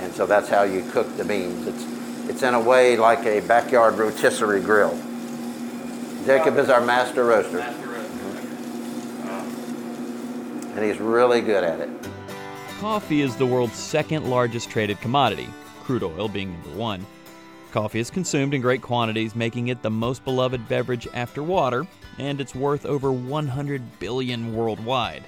And 0.00 0.12
so 0.12 0.26
that's 0.26 0.48
how 0.48 0.62
you 0.62 0.82
cook 0.90 1.16
the 1.16 1.24
beans. 1.24 1.66
It's, 1.66 1.84
it's 2.30 2.42
in 2.42 2.54
a 2.54 2.60
way 2.60 2.96
like 2.96 3.24
a 3.26 3.40
backyard 3.40 3.94
rotisserie 3.98 4.60
grill. 4.60 4.96
Jacob 6.24 6.58
is 6.58 6.68
our 6.68 6.80
master 6.80 7.24
roaster. 7.24 7.58
Mm-hmm. 7.60 9.28
Uh, 9.28 10.76
and 10.76 10.84
he's 10.84 11.00
really 11.00 11.40
good 11.40 11.64
at 11.64 11.80
it. 11.80 11.88
Coffee 12.78 13.22
is 13.22 13.34
the 13.36 13.46
world's 13.46 13.74
second 13.74 14.28
largest 14.30 14.70
traded 14.70 15.00
commodity, 15.00 15.48
crude 15.82 16.02
oil 16.02 16.28
being 16.28 16.52
number 16.52 16.70
one. 16.78 17.04
Coffee 17.70 18.00
is 18.00 18.10
consumed 18.10 18.54
in 18.54 18.60
great 18.60 18.82
quantities, 18.82 19.36
making 19.36 19.68
it 19.68 19.82
the 19.82 19.90
most 19.90 20.24
beloved 20.24 20.66
beverage 20.68 21.06
after 21.14 21.42
water, 21.42 21.86
and 22.18 22.40
it's 22.40 22.54
worth 22.54 22.86
over 22.86 23.12
100 23.12 23.98
billion 23.98 24.54
worldwide. 24.54 25.22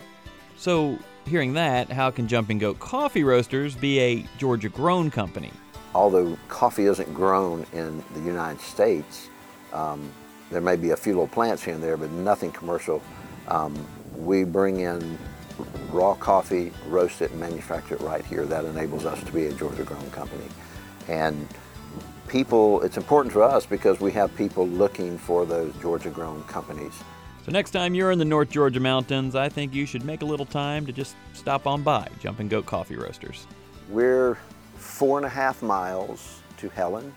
So, 0.56 0.98
hearing 1.26 1.52
that, 1.54 1.90
how 1.90 2.10
can 2.10 2.26
Jumping 2.26 2.58
Goat 2.58 2.78
Coffee 2.78 3.24
Roasters 3.24 3.74
be 3.74 3.98
a 4.00 4.26
Georgia 4.38 4.68
grown 4.68 5.10
company? 5.10 5.50
Although 5.94 6.36
coffee 6.48 6.86
isn't 6.86 7.12
grown 7.12 7.66
in 7.72 8.02
the 8.14 8.20
United 8.20 8.60
States, 8.60 9.28
um, 9.72 10.10
there 10.50 10.60
may 10.60 10.76
be 10.76 10.90
a 10.90 10.96
few 10.96 11.12
little 11.12 11.28
plants 11.28 11.62
here 11.62 11.74
and 11.74 11.82
there, 11.82 11.96
but 11.96 12.10
nothing 12.10 12.52
commercial. 12.52 13.02
Um, 13.48 13.74
we 14.16 14.44
bring 14.44 14.80
in 14.80 15.18
raw 15.90 16.14
coffee, 16.14 16.72
roast 16.86 17.22
it, 17.22 17.30
and 17.30 17.40
manufacture 17.40 17.94
it 17.94 18.00
right 18.00 18.24
here. 18.24 18.44
That 18.46 18.64
enables 18.64 19.04
us 19.04 19.22
to 19.24 19.32
be 19.32 19.46
a 19.46 19.52
Georgia 19.52 19.84
grown 19.84 20.10
company. 20.10 20.46
And 21.08 21.46
people, 22.30 22.80
it's 22.82 22.96
important 22.96 23.32
for 23.32 23.42
us 23.42 23.66
because 23.66 24.00
we 24.00 24.12
have 24.12 24.34
people 24.36 24.66
looking 24.66 25.18
for 25.18 25.44
those 25.44 25.74
Georgia 25.82 26.10
grown 26.10 26.42
companies. 26.44 26.94
So, 27.44 27.50
next 27.50 27.72
time 27.72 27.94
you're 27.94 28.12
in 28.12 28.18
the 28.18 28.24
North 28.24 28.50
Georgia 28.50 28.80
mountains, 28.80 29.34
I 29.34 29.48
think 29.48 29.74
you 29.74 29.84
should 29.84 30.04
make 30.04 30.22
a 30.22 30.24
little 30.24 30.46
time 30.46 30.86
to 30.86 30.92
just 30.92 31.16
stop 31.32 31.66
on 31.66 31.82
by 31.82 32.08
Jumping 32.20 32.48
Goat 32.48 32.66
Coffee 32.66 32.96
Roasters. 32.96 33.46
We're 33.88 34.38
four 34.76 35.18
and 35.18 35.26
a 35.26 35.30
half 35.30 35.62
miles 35.62 36.40
to 36.58 36.68
Helen 36.68 37.12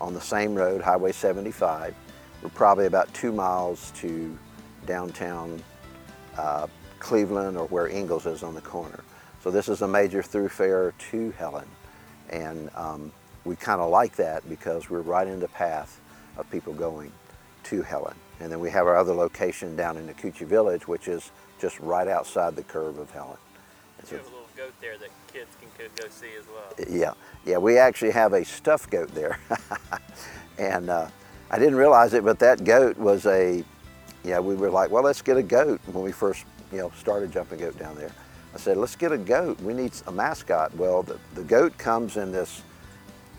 on 0.00 0.14
the 0.14 0.20
same 0.20 0.54
road, 0.54 0.80
Highway 0.80 1.12
75. 1.12 1.94
We're 2.42 2.48
probably 2.50 2.86
about 2.86 3.12
two 3.12 3.32
miles 3.32 3.90
to 3.96 4.38
downtown 4.86 5.60
uh, 6.36 6.68
Cleveland 7.00 7.56
or 7.56 7.66
where 7.66 7.88
Ingles 7.88 8.26
is 8.26 8.42
on 8.44 8.54
the 8.54 8.60
corner. 8.60 9.02
So 9.42 9.50
this 9.50 9.68
is 9.68 9.82
a 9.82 9.88
major 9.88 10.22
thoroughfare 10.22 10.94
to 11.10 11.30
Helen. 11.32 11.68
And 12.30 12.70
um, 12.76 13.10
we 13.48 13.56
kind 13.56 13.80
of 13.80 13.90
like 13.90 14.14
that 14.16 14.46
because 14.48 14.90
we're 14.90 15.00
right 15.00 15.26
in 15.26 15.40
the 15.40 15.48
path 15.48 16.00
of 16.36 16.48
people 16.50 16.74
going 16.74 17.10
to 17.64 17.82
Helen. 17.82 18.14
And 18.40 18.52
then 18.52 18.60
we 18.60 18.70
have 18.70 18.86
our 18.86 18.96
other 18.96 19.14
location 19.14 19.74
down 19.74 19.96
in 19.96 20.06
the 20.06 20.12
Nacoochee 20.12 20.46
Village, 20.46 20.86
which 20.86 21.08
is 21.08 21.32
just 21.58 21.80
right 21.80 22.06
outside 22.06 22.54
the 22.54 22.62
curve 22.62 22.98
of 22.98 23.10
Helen. 23.10 23.38
And 23.98 24.06
so 24.06 24.16
you 24.16 24.18
have 24.18 24.30
a 24.30 24.30
little 24.30 24.48
goat 24.54 24.74
there 24.82 24.98
that 24.98 25.08
kids 25.32 25.48
can 25.60 25.88
go 25.96 26.08
see 26.10 26.28
as 26.38 26.44
well. 26.46 26.86
Yeah, 26.94 27.14
yeah, 27.46 27.56
we 27.56 27.78
actually 27.78 28.10
have 28.10 28.34
a 28.34 28.44
stuffed 28.44 28.90
goat 28.90 29.12
there. 29.14 29.40
and 30.58 30.90
uh, 30.90 31.08
I 31.50 31.58
didn't 31.58 31.76
realize 31.76 32.12
it, 32.12 32.24
but 32.24 32.38
that 32.40 32.64
goat 32.64 32.98
was 32.98 33.24
a, 33.24 33.64
yeah, 34.24 34.40
we 34.40 34.56
were 34.56 34.70
like, 34.70 34.90
well, 34.90 35.02
let's 35.02 35.22
get 35.22 35.38
a 35.38 35.42
goat 35.42 35.80
when 35.86 36.04
we 36.04 36.12
first, 36.12 36.44
you 36.70 36.78
know, 36.78 36.92
started 36.98 37.32
jumping 37.32 37.60
goat 37.60 37.78
down 37.78 37.96
there. 37.96 38.12
I 38.54 38.58
said, 38.58 38.76
let's 38.76 38.94
get 38.94 39.10
a 39.10 39.18
goat. 39.18 39.58
We 39.62 39.72
need 39.72 39.92
a 40.06 40.12
mascot. 40.12 40.76
Well, 40.76 41.02
the, 41.02 41.18
the 41.34 41.44
goat 41.44 41.76
comes 41.78 42.18
in 42.18 42.30
this 42.30 42.62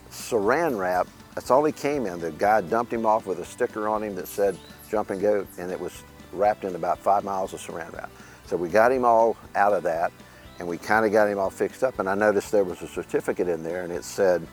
saran 0.09 0.77
wrap. 0.77 1.07
That's 1.35 1.51
all 1.51 1.63
he 1.63 1.71
came 1.71 2.05
in. 2.05 2.19
The 2.19 2.31
guy 2.31 2.61
dumped 2.61 2.91
him 2.91 3.05
off 3.05 3.25
with 3.25 3.39
a 3.39 3.45
sticker 3.45 3.87
on 3.87 4.03
him 4.03 4.15
that 4.15 4.27
said 4.27 4.57
jumping 4.89 5.19
goat, 5.19 5.47
and 5.57 5.71
it 5.71 5.79
was 5.79 6.03
wrapped 6.31 6.63
in 6.63 6.75
about 6.75 6.99
five 6.99 7.23
miles 7.23 7.53
of 7.53 7.61
saran 7.61 7.93
wrap. 7.93 8.11
So 8.45 8.57
we 8.57 8.69
got 8.69 8.91
him 8.91 9.05
all 9.05 9.37
out 9.55 9.73
of 9.73 9.83
that, 9.83 10.11
and 10.59 10.67
we 10.67 10.77
kind 10.77 11.05
of 11.05 11.11
got 11.11 11.27
him 11.27 11.37
all 11.37 11.49
fixed 11.49 11.83
up. 11.83 11.99
And 11.99 12.09
I 12.09 12.15
noticed 12.15 12.51
there 12.51 12.63
was 12.63 12.81
a 12.81 12.87
certificate 12.87 13.47
in 13.47 13.63
there, 13.63 13.83
and 13.83 13.93
it 13.93 14.03
said 14.03 14.45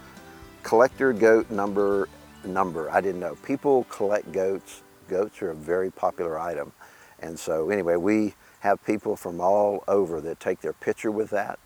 collector 0.62 1.12
goat 1.12 1.50
number 1.50 2.08
number. 2.44 2.90
I 2.90 3.00
didn't 3.00 3.20
know. 3.20 3.36
People 3.36 3.84
collect 3.84 4.30
goats. 4.32 4.82
Goats 5.08 5.40
are 5.42 5.50
a 5.50 5.54
very 5.54 5.90
popular 5.90 6.38
item. 6.38 6.72
And 7.20 7.38
so 7.38 7.70
anyway, 7.70 7.96
we 7.96 8.34
have 8.60 8.84
people 8.84 9.16
from 9.16 9.40
all 9.40 9.84
over 9.88 10.20
that 10.20 10.40
take 10.40 10.60
their 10.60 10.72
picture 10.72 11.10
with 11.10 11.30
that 11.30 11.58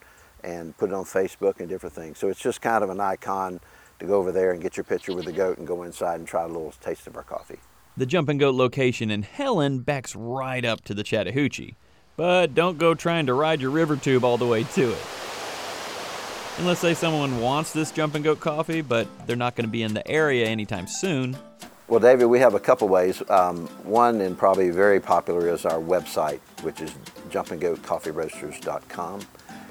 and 0.42 0.76
put 0.76 0.90
it 0.90 0.94
on 0.94 1.04
Facebook 1.04 1.60
and 1.60 1.68
different 1.68 1.94
things. 1.94 2.18
So 2.18 2.28
it's 2.28 2.40
just 2.40 2.60
kind 2.60 2.82
of 2.84 2.90
an 2.90 3.00
icon 3.00 3.60
to 4.00 4.06
go 4.06 4.14
over 4.14 4.32
there 4.32 4.52
and 4.52 4.60
get 4.60 4.76
your 4.76 4.84
picture 4.84 5.14
with 5.14 5.26
the 5.26 5.32
goat 5.32 5.58
and 5.58 5.66
go 5.66 5.84
inside 5.84 6.18
and 6.18 6.26
try 6.26 6.42
a 6.42 6.48
little 6.48 6.72
taste 6.80 7.06
of 7.06 7.16
our 7.16 7.22
coffee. 7.22 7.60
The 7.96 8.06
Jumping 8.06 8.38
Goat 8.38 8.54
location 8.54 9.10
in 9.10 9.22
Helen 9.22 9.80
backs 9.80 10.16
right 10.16 10.64
up 10.64 10.82
to 10.84 10.94
the 10.94 11.02
Chattahoochee, 11.02 11.76
but 12.16 12.54
don't 12.54 12.78
go 12.78 12.94
trying 12.94 13.26
to 13.26 13.34
ride 13.34 13.60
your 13.60 13.70
river 13.70 13.96
tube 13.96 14.24
all 14.24 14.38
the 14.38 14.46
way 14.46 14.64
to 14.64 14.90
it. 14.90 15.06
And 16.58 16.66
let's 16.66 16.80
say 16.80 16.94
someone 16.94 17.40
wants 17.40 17.72
this 17.72 17.90
Jumping 17.90 18.22
Goat 18.22 18.40
coffee, 18.40 18.82
but 18.82 19.06
they're 19.26 19.36
not 19.36 19.54
going 19.54 19.66
to 19.66 19.70
be 19.70 19.82
in 19.82 19.94
the 19.94 20.06
area 20.10 20.46
anytime 20.46 20.86
soon. 20.86 21.36
Well, 21.88 22.00
David, 22.00 22.26
we 22.26 22.38
have 22.38 22.54
a 22.54 22.60
couple 22.60 22.86
ways. 22.88 23.22
Um, 23.28 23.66
one, 23.82 24.20
and 24.20 24.38
probably 24.38 24.70
very 24.70 25.00
popular, 25.00 25.48
is 25.48 25.64
our 25.64 25.80
website, 25.80 26.38
which 26.62 26.80
is 26.80 26.92
jumpinggoatcoffeeroasters.com. 27.30 29.20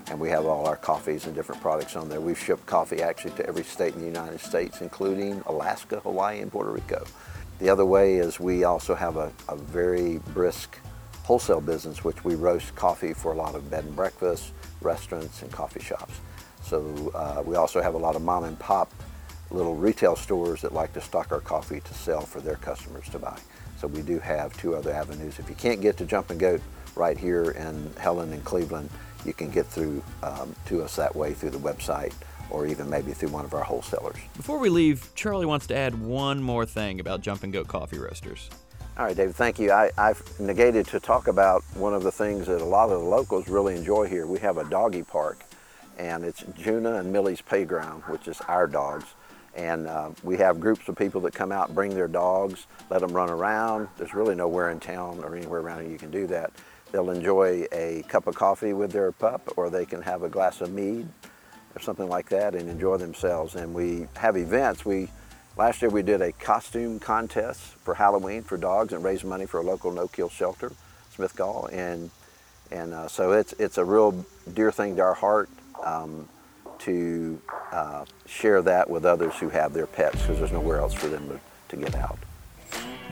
And 0.09 0.19
we 0.19 0.29
have 0.29 0.45
all 0.45 0.65
our 0.65 0.75
coffees 0.75 1.27
and 1.27 1.35
different 1.35 1.61
products 1.61 1.95
on 1.95 2.09
there. 2.09 2.19
We've 2.19 2.39
shipped 2.39 2.65
coffee 2.65 3.01
actually 3.01 3.31
to 3.31 3.45
every 3.45 3.63
state 3.63 3.93
in 3.93 3.99
the 3.99 4.07
United 4.07 4.39
States, 4.39 4.81
including 4.81 5.41
Alaska, 5.45 5.99
Hawaii, 5.99 6.39
and 6.39 6.51
Puerto 6.51 6.71
Rico. 6.71 7.05
The 7.59 7.69
other 7.69 7.85
way 7.85 8.15
is 8.15 8.39
we 8.39 8.63
also 8.63 8.95
have 8.95 9.17
a, 9.17 9.31
a 9.47 9.55
very 9.55 10.17
brisk 10.33 10.79
wholesale 11.23 11.61
business, 11.61 12.03
which 12.03 12.23
we 12.23 12.33
roast 12.33 12.75
coffee 12.75 13.13
for 13.13 13.33
a 13.33 13.35
lot 13.35 13.53
of 13.53 13.69
bed 13.69 13.83
and 13.83 13.95
breakfast, 13.95 14.51
restaurants, 14.81 15.43
and 15.43 15.51
coffee 15.51 15.81
shops. 15.81 16.15
So 16.63 17.11
uh, 17.13 17.43
we 17.45 17.55
also 17.55 17.81
have 17.81 17.93
a 17.93 17.97
lot 17.97 18.15
of 18.15 18.23
mom 18.23 18.45
and 18.45 18.57
pop 18.57 18.91
little 19.51 19.75
retail 19.75 20.15
stores 20.15 20.61
that 20.61 20.73
like 20.73 20.93
to 20.93 21.01
stock 21.01 21.31
our 21.31 21.39
coffee 21.39 21.81
to 21.81 21.93
sell 21.93 22.21
for 22.21 22.39
their 22.39 22.55
customers 22.55 23.07
to 23.09 23.19
buy. 23.19 23.37
So 23.77 23.87
we 23.87 24.01
do 24.01 24.19
have 24.19 24.57
two 24.57 24.75
other 24.75 24.91
avenues. 24.91 25.39
If 25.39 25.49
you 25.49 25.55
can't 25.55 25.81
get 25.81 25.97
to 25.97 26.05
Jumping 26.05 26.37
Goat 26.37 26.61
right 26.95 27.17
here 27.17 27.51
in 27.51 27.91
Helen 27.97 28.33
and 28.33 28.43
Cleveland, 28.43 28.89
you 29.25 29.33
can 29.33 29.49
get 29.49 29.65
through 29.65 30.03
um, 30.23 30.55
to 30.65 30.83
us 30.83 30.95
that 30.95 31.15
way 31.15 31.33
through 31.33 31.51
the 31.51 31.59
website 31.59 32.13
or 32.49 32.65
even 32.65 32.89
maybe 32.89 33.13
through 33.13 33.29
one 33.29 33.45
of 33.45 33.53
our 33.53 33.63
wholesalers. 33.63 34.17
Before 34.35 34.57
we 34.59 34.69
leave, 34.69 35.09
Charlie 35.15 35.45
wants 35.45 35.67
to 35.67 35.75
add 35.75 35.99
one 36.01 36.41
more 36.41 36.65
thing 36.65 36.99
about 36.99 37.21
Jumping 37.21 37.51
Goat 37.51 37.67
Coffee 37.67 37.99
Roasters. 37.99 38.49
All 38.97 39.05
right, 39.05 39.15
David, 39.15 39.35
thank 39.35 39.59
you. 39.59 39.71
I, 39.71 39.91
I've 39.97 40.21
negated 40.39 40.87
to 40.87 40.99
talk 40.99 41.27
about 41.27 41.63
one 41.75 41.93
of 41.93 42.03
the 42.03 42.11
things 42.11 42.47
that 42.47 42.61
a 42.61 42.65
lot 42.65 42.89
of 42.89 42.99
the 42.99 43.05
locals 43.05 43.47
really 43.47 43.75
enjoy 43.75 44.07
here. 44.07 44.27
We 44.27 44.39
have 44.39 44.57
a 44.57 44.67
doggy 44.69 45.03
park, 45.03 45.45
and 45.97 46.25
it's 46.25 46.43
Juna 46.57 46.95
and 46.95 47.13
Millie's 47.13 47.39
Playground, 47.39 48.01
which 48.07 48.27
is 48.27 48.41
our 48.41 48.67
dogs. 48.67 49.05
And 49.55 49.87
uh, 49.87 50.09
we 50.23 50.37
have 50.37 50.59
groups 50.59 50.87
of 50.89 50.95
people 50.95 51.21
that 51.21 51.33
come 51.33 51.51
out 51.51 51.73
bring 51.73 51.93
their 51.93 52.07
dogs, 52.07 52.67
let 52.89 53.01
them 53.01 53.13
run 53.13 53.29
around. 53.29 53.87
There's 53.97 54.13
really 54.13 54.35
nowhere 54.35 54.69
in 54.69 54.79
town 54.79 55.23
or 55.23 55.35
anywhere 55.35 55.61
around 55.61 55.83
here 55.83 55.91
you 55.91 55.97
can 55.97 56.11
do 56.11 56.27
that. 56.27 56.51
They'll 56.91 57.11
enjoy 57.11 57.65
a 57.71 58.03
cup 58.07 58.27
of 58.27 58.35
coffee 58.35 58.73
with 58.73 58.91
their 58.91 59.11
pup, 59.11 59.53
or 59.57 59.69
they 59.69 59.85
can 59.85 60.01
have 60.01 60.23
a 60.23 60.29
glass 60.29 60.61
of 60.61 60.71
mead 60.71 61.07
or 61.75 61.81
something 61.81 62.09
like 62.09 62.29
that 62.29 62.55
and 62.55 62.69
enjoy 62.69 62.97
themselves. 62.97 63.55
And 63.55 63.73
we 63.73 64.07
have 64.15 64.35
events. 64.37 64.85
We 64.85 65.09
Last 65.59 65.81
year 65.81 65.91
we 65.91 66.03
did 66.03 66.21
a 66.21 66.31
costume 66.31 66.99
contest 66.99 67.59
for 67.59 67.93
Halloween 67.93 68.43
for 68.43 68.55
dogs 68.55 68.93
and 68.93 69.03
raised 69.03 69.25
money 69.25 69.45
for 69.45 69.59
a 69.59 69.63
local 69.63 69.91
no-kill 69.91 70.29
shelter, 70.29 70.71
Smith 71.13 71.35
Gall, 71.35 71.67
and 71.73 72.11
and 72.71 72.93
uh, 72.93 73.09
so 73.09 73.33
it's 73.33 73.51
it's 73.59 73.77
a 73.77 73.83
real 73.83 74.25
dear 74.53 74.71
thing 74.71 74.95
to 74.95 75.01
our 75.01 75.15
heart 75.15 75.49
um, 75.83 76.29
to 76.79 77.41
uh, 77.73 78.05
share 78.25 78.61
that 78.61 78.89
with 78.89 79.05
others 79.05 79.35
who 79.35 79.49
have 79.49 79.73
their 79.73 79.85
pets 79.85 80.21
because 80.21 80.37
there's 80.39 80.53
nowhere 80.53 80.77
else 80.77 80.93
for 80.93 81.09
them 81.09 81.27
to, 81.27 81.39
to 81.67 81.75
get 81.75 81.93
out. 81.93 82.19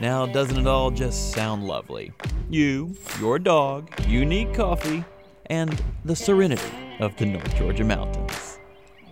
Now, 0.00 0.26
doesn't 0.26 0.56
it 0.56 0.66
all 0.66 0.92
just 0.92 1.32
sound 1.32 1.66
lovely? 1.66 2.12
You, 2.48 2.94
your 3.20 3.38
dog, 3.40 3.90
unique 4.06 4.54
coffee, 4.54 5.04
and 5.46 5.82
the 6.04 6.14
serenity 6.14 6.70
of 7.00 7.16
the 7.16 7.26
North 7.26 7.56
Georgia 7.56 7.84
mountains. 7.84 8.58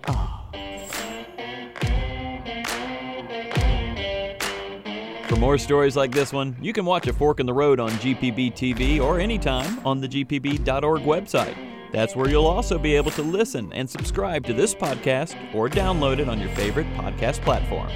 Ah. 0.07 0.49
For 5.29 5.35
more 5.37 5.59
stories 5.59 5.97
like 5.97 6.13
this 6.13 6.33
one, 6.33 6.57
you 6.63 6.73
can 6.73 6.85
watch 6.85 7.09
A 7.09 7.13
Fork 7.13 7.41
in 7.41 7.47
the 7.47 7.53
Road 7.53 7.81
on 7.81 7.91
GPB 7.91 8.53
TV 8.53 9.01
or 9.01 9.19
anytime 9.19 9.85
on 9.85 10.01
the 10.01 10.09
gpb.org 10.09 11.03
website. 11.03 11.57
That's 11.93 12.15
where 12.15 12.29
you'll 12.29 12.47
also 12.47 12.79
be 12.79 12.95
able 12.95 13.11
to 13.13 13.23
listen 13.23 13.73
and 13.73 13.91
subscribe 13.91 14.45
to 14.45 14.53
this 14.53 14.73
podcast 14.75 15.37
or 15.53 15.69
download 15.69 16.21
it 16.21 16.29
on 16.29 16.39
your 16.39 16.51
favorite 16.51 16.87
podcast 16.95 17.41
platform. 17.43 17.91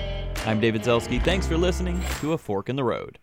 I'm 0.47 0.59
David 0.59 0.83
Zelski. 0.83 1.23
Thanks 1.23 1.47
for 1.47 1.59
listening 1.59 2.03
to 2.21 2.33
A 2.33 2.39
Fork 2.39 2.71
in 2.71 2.77
the 2.77 2.85
Road. 2.85 3.19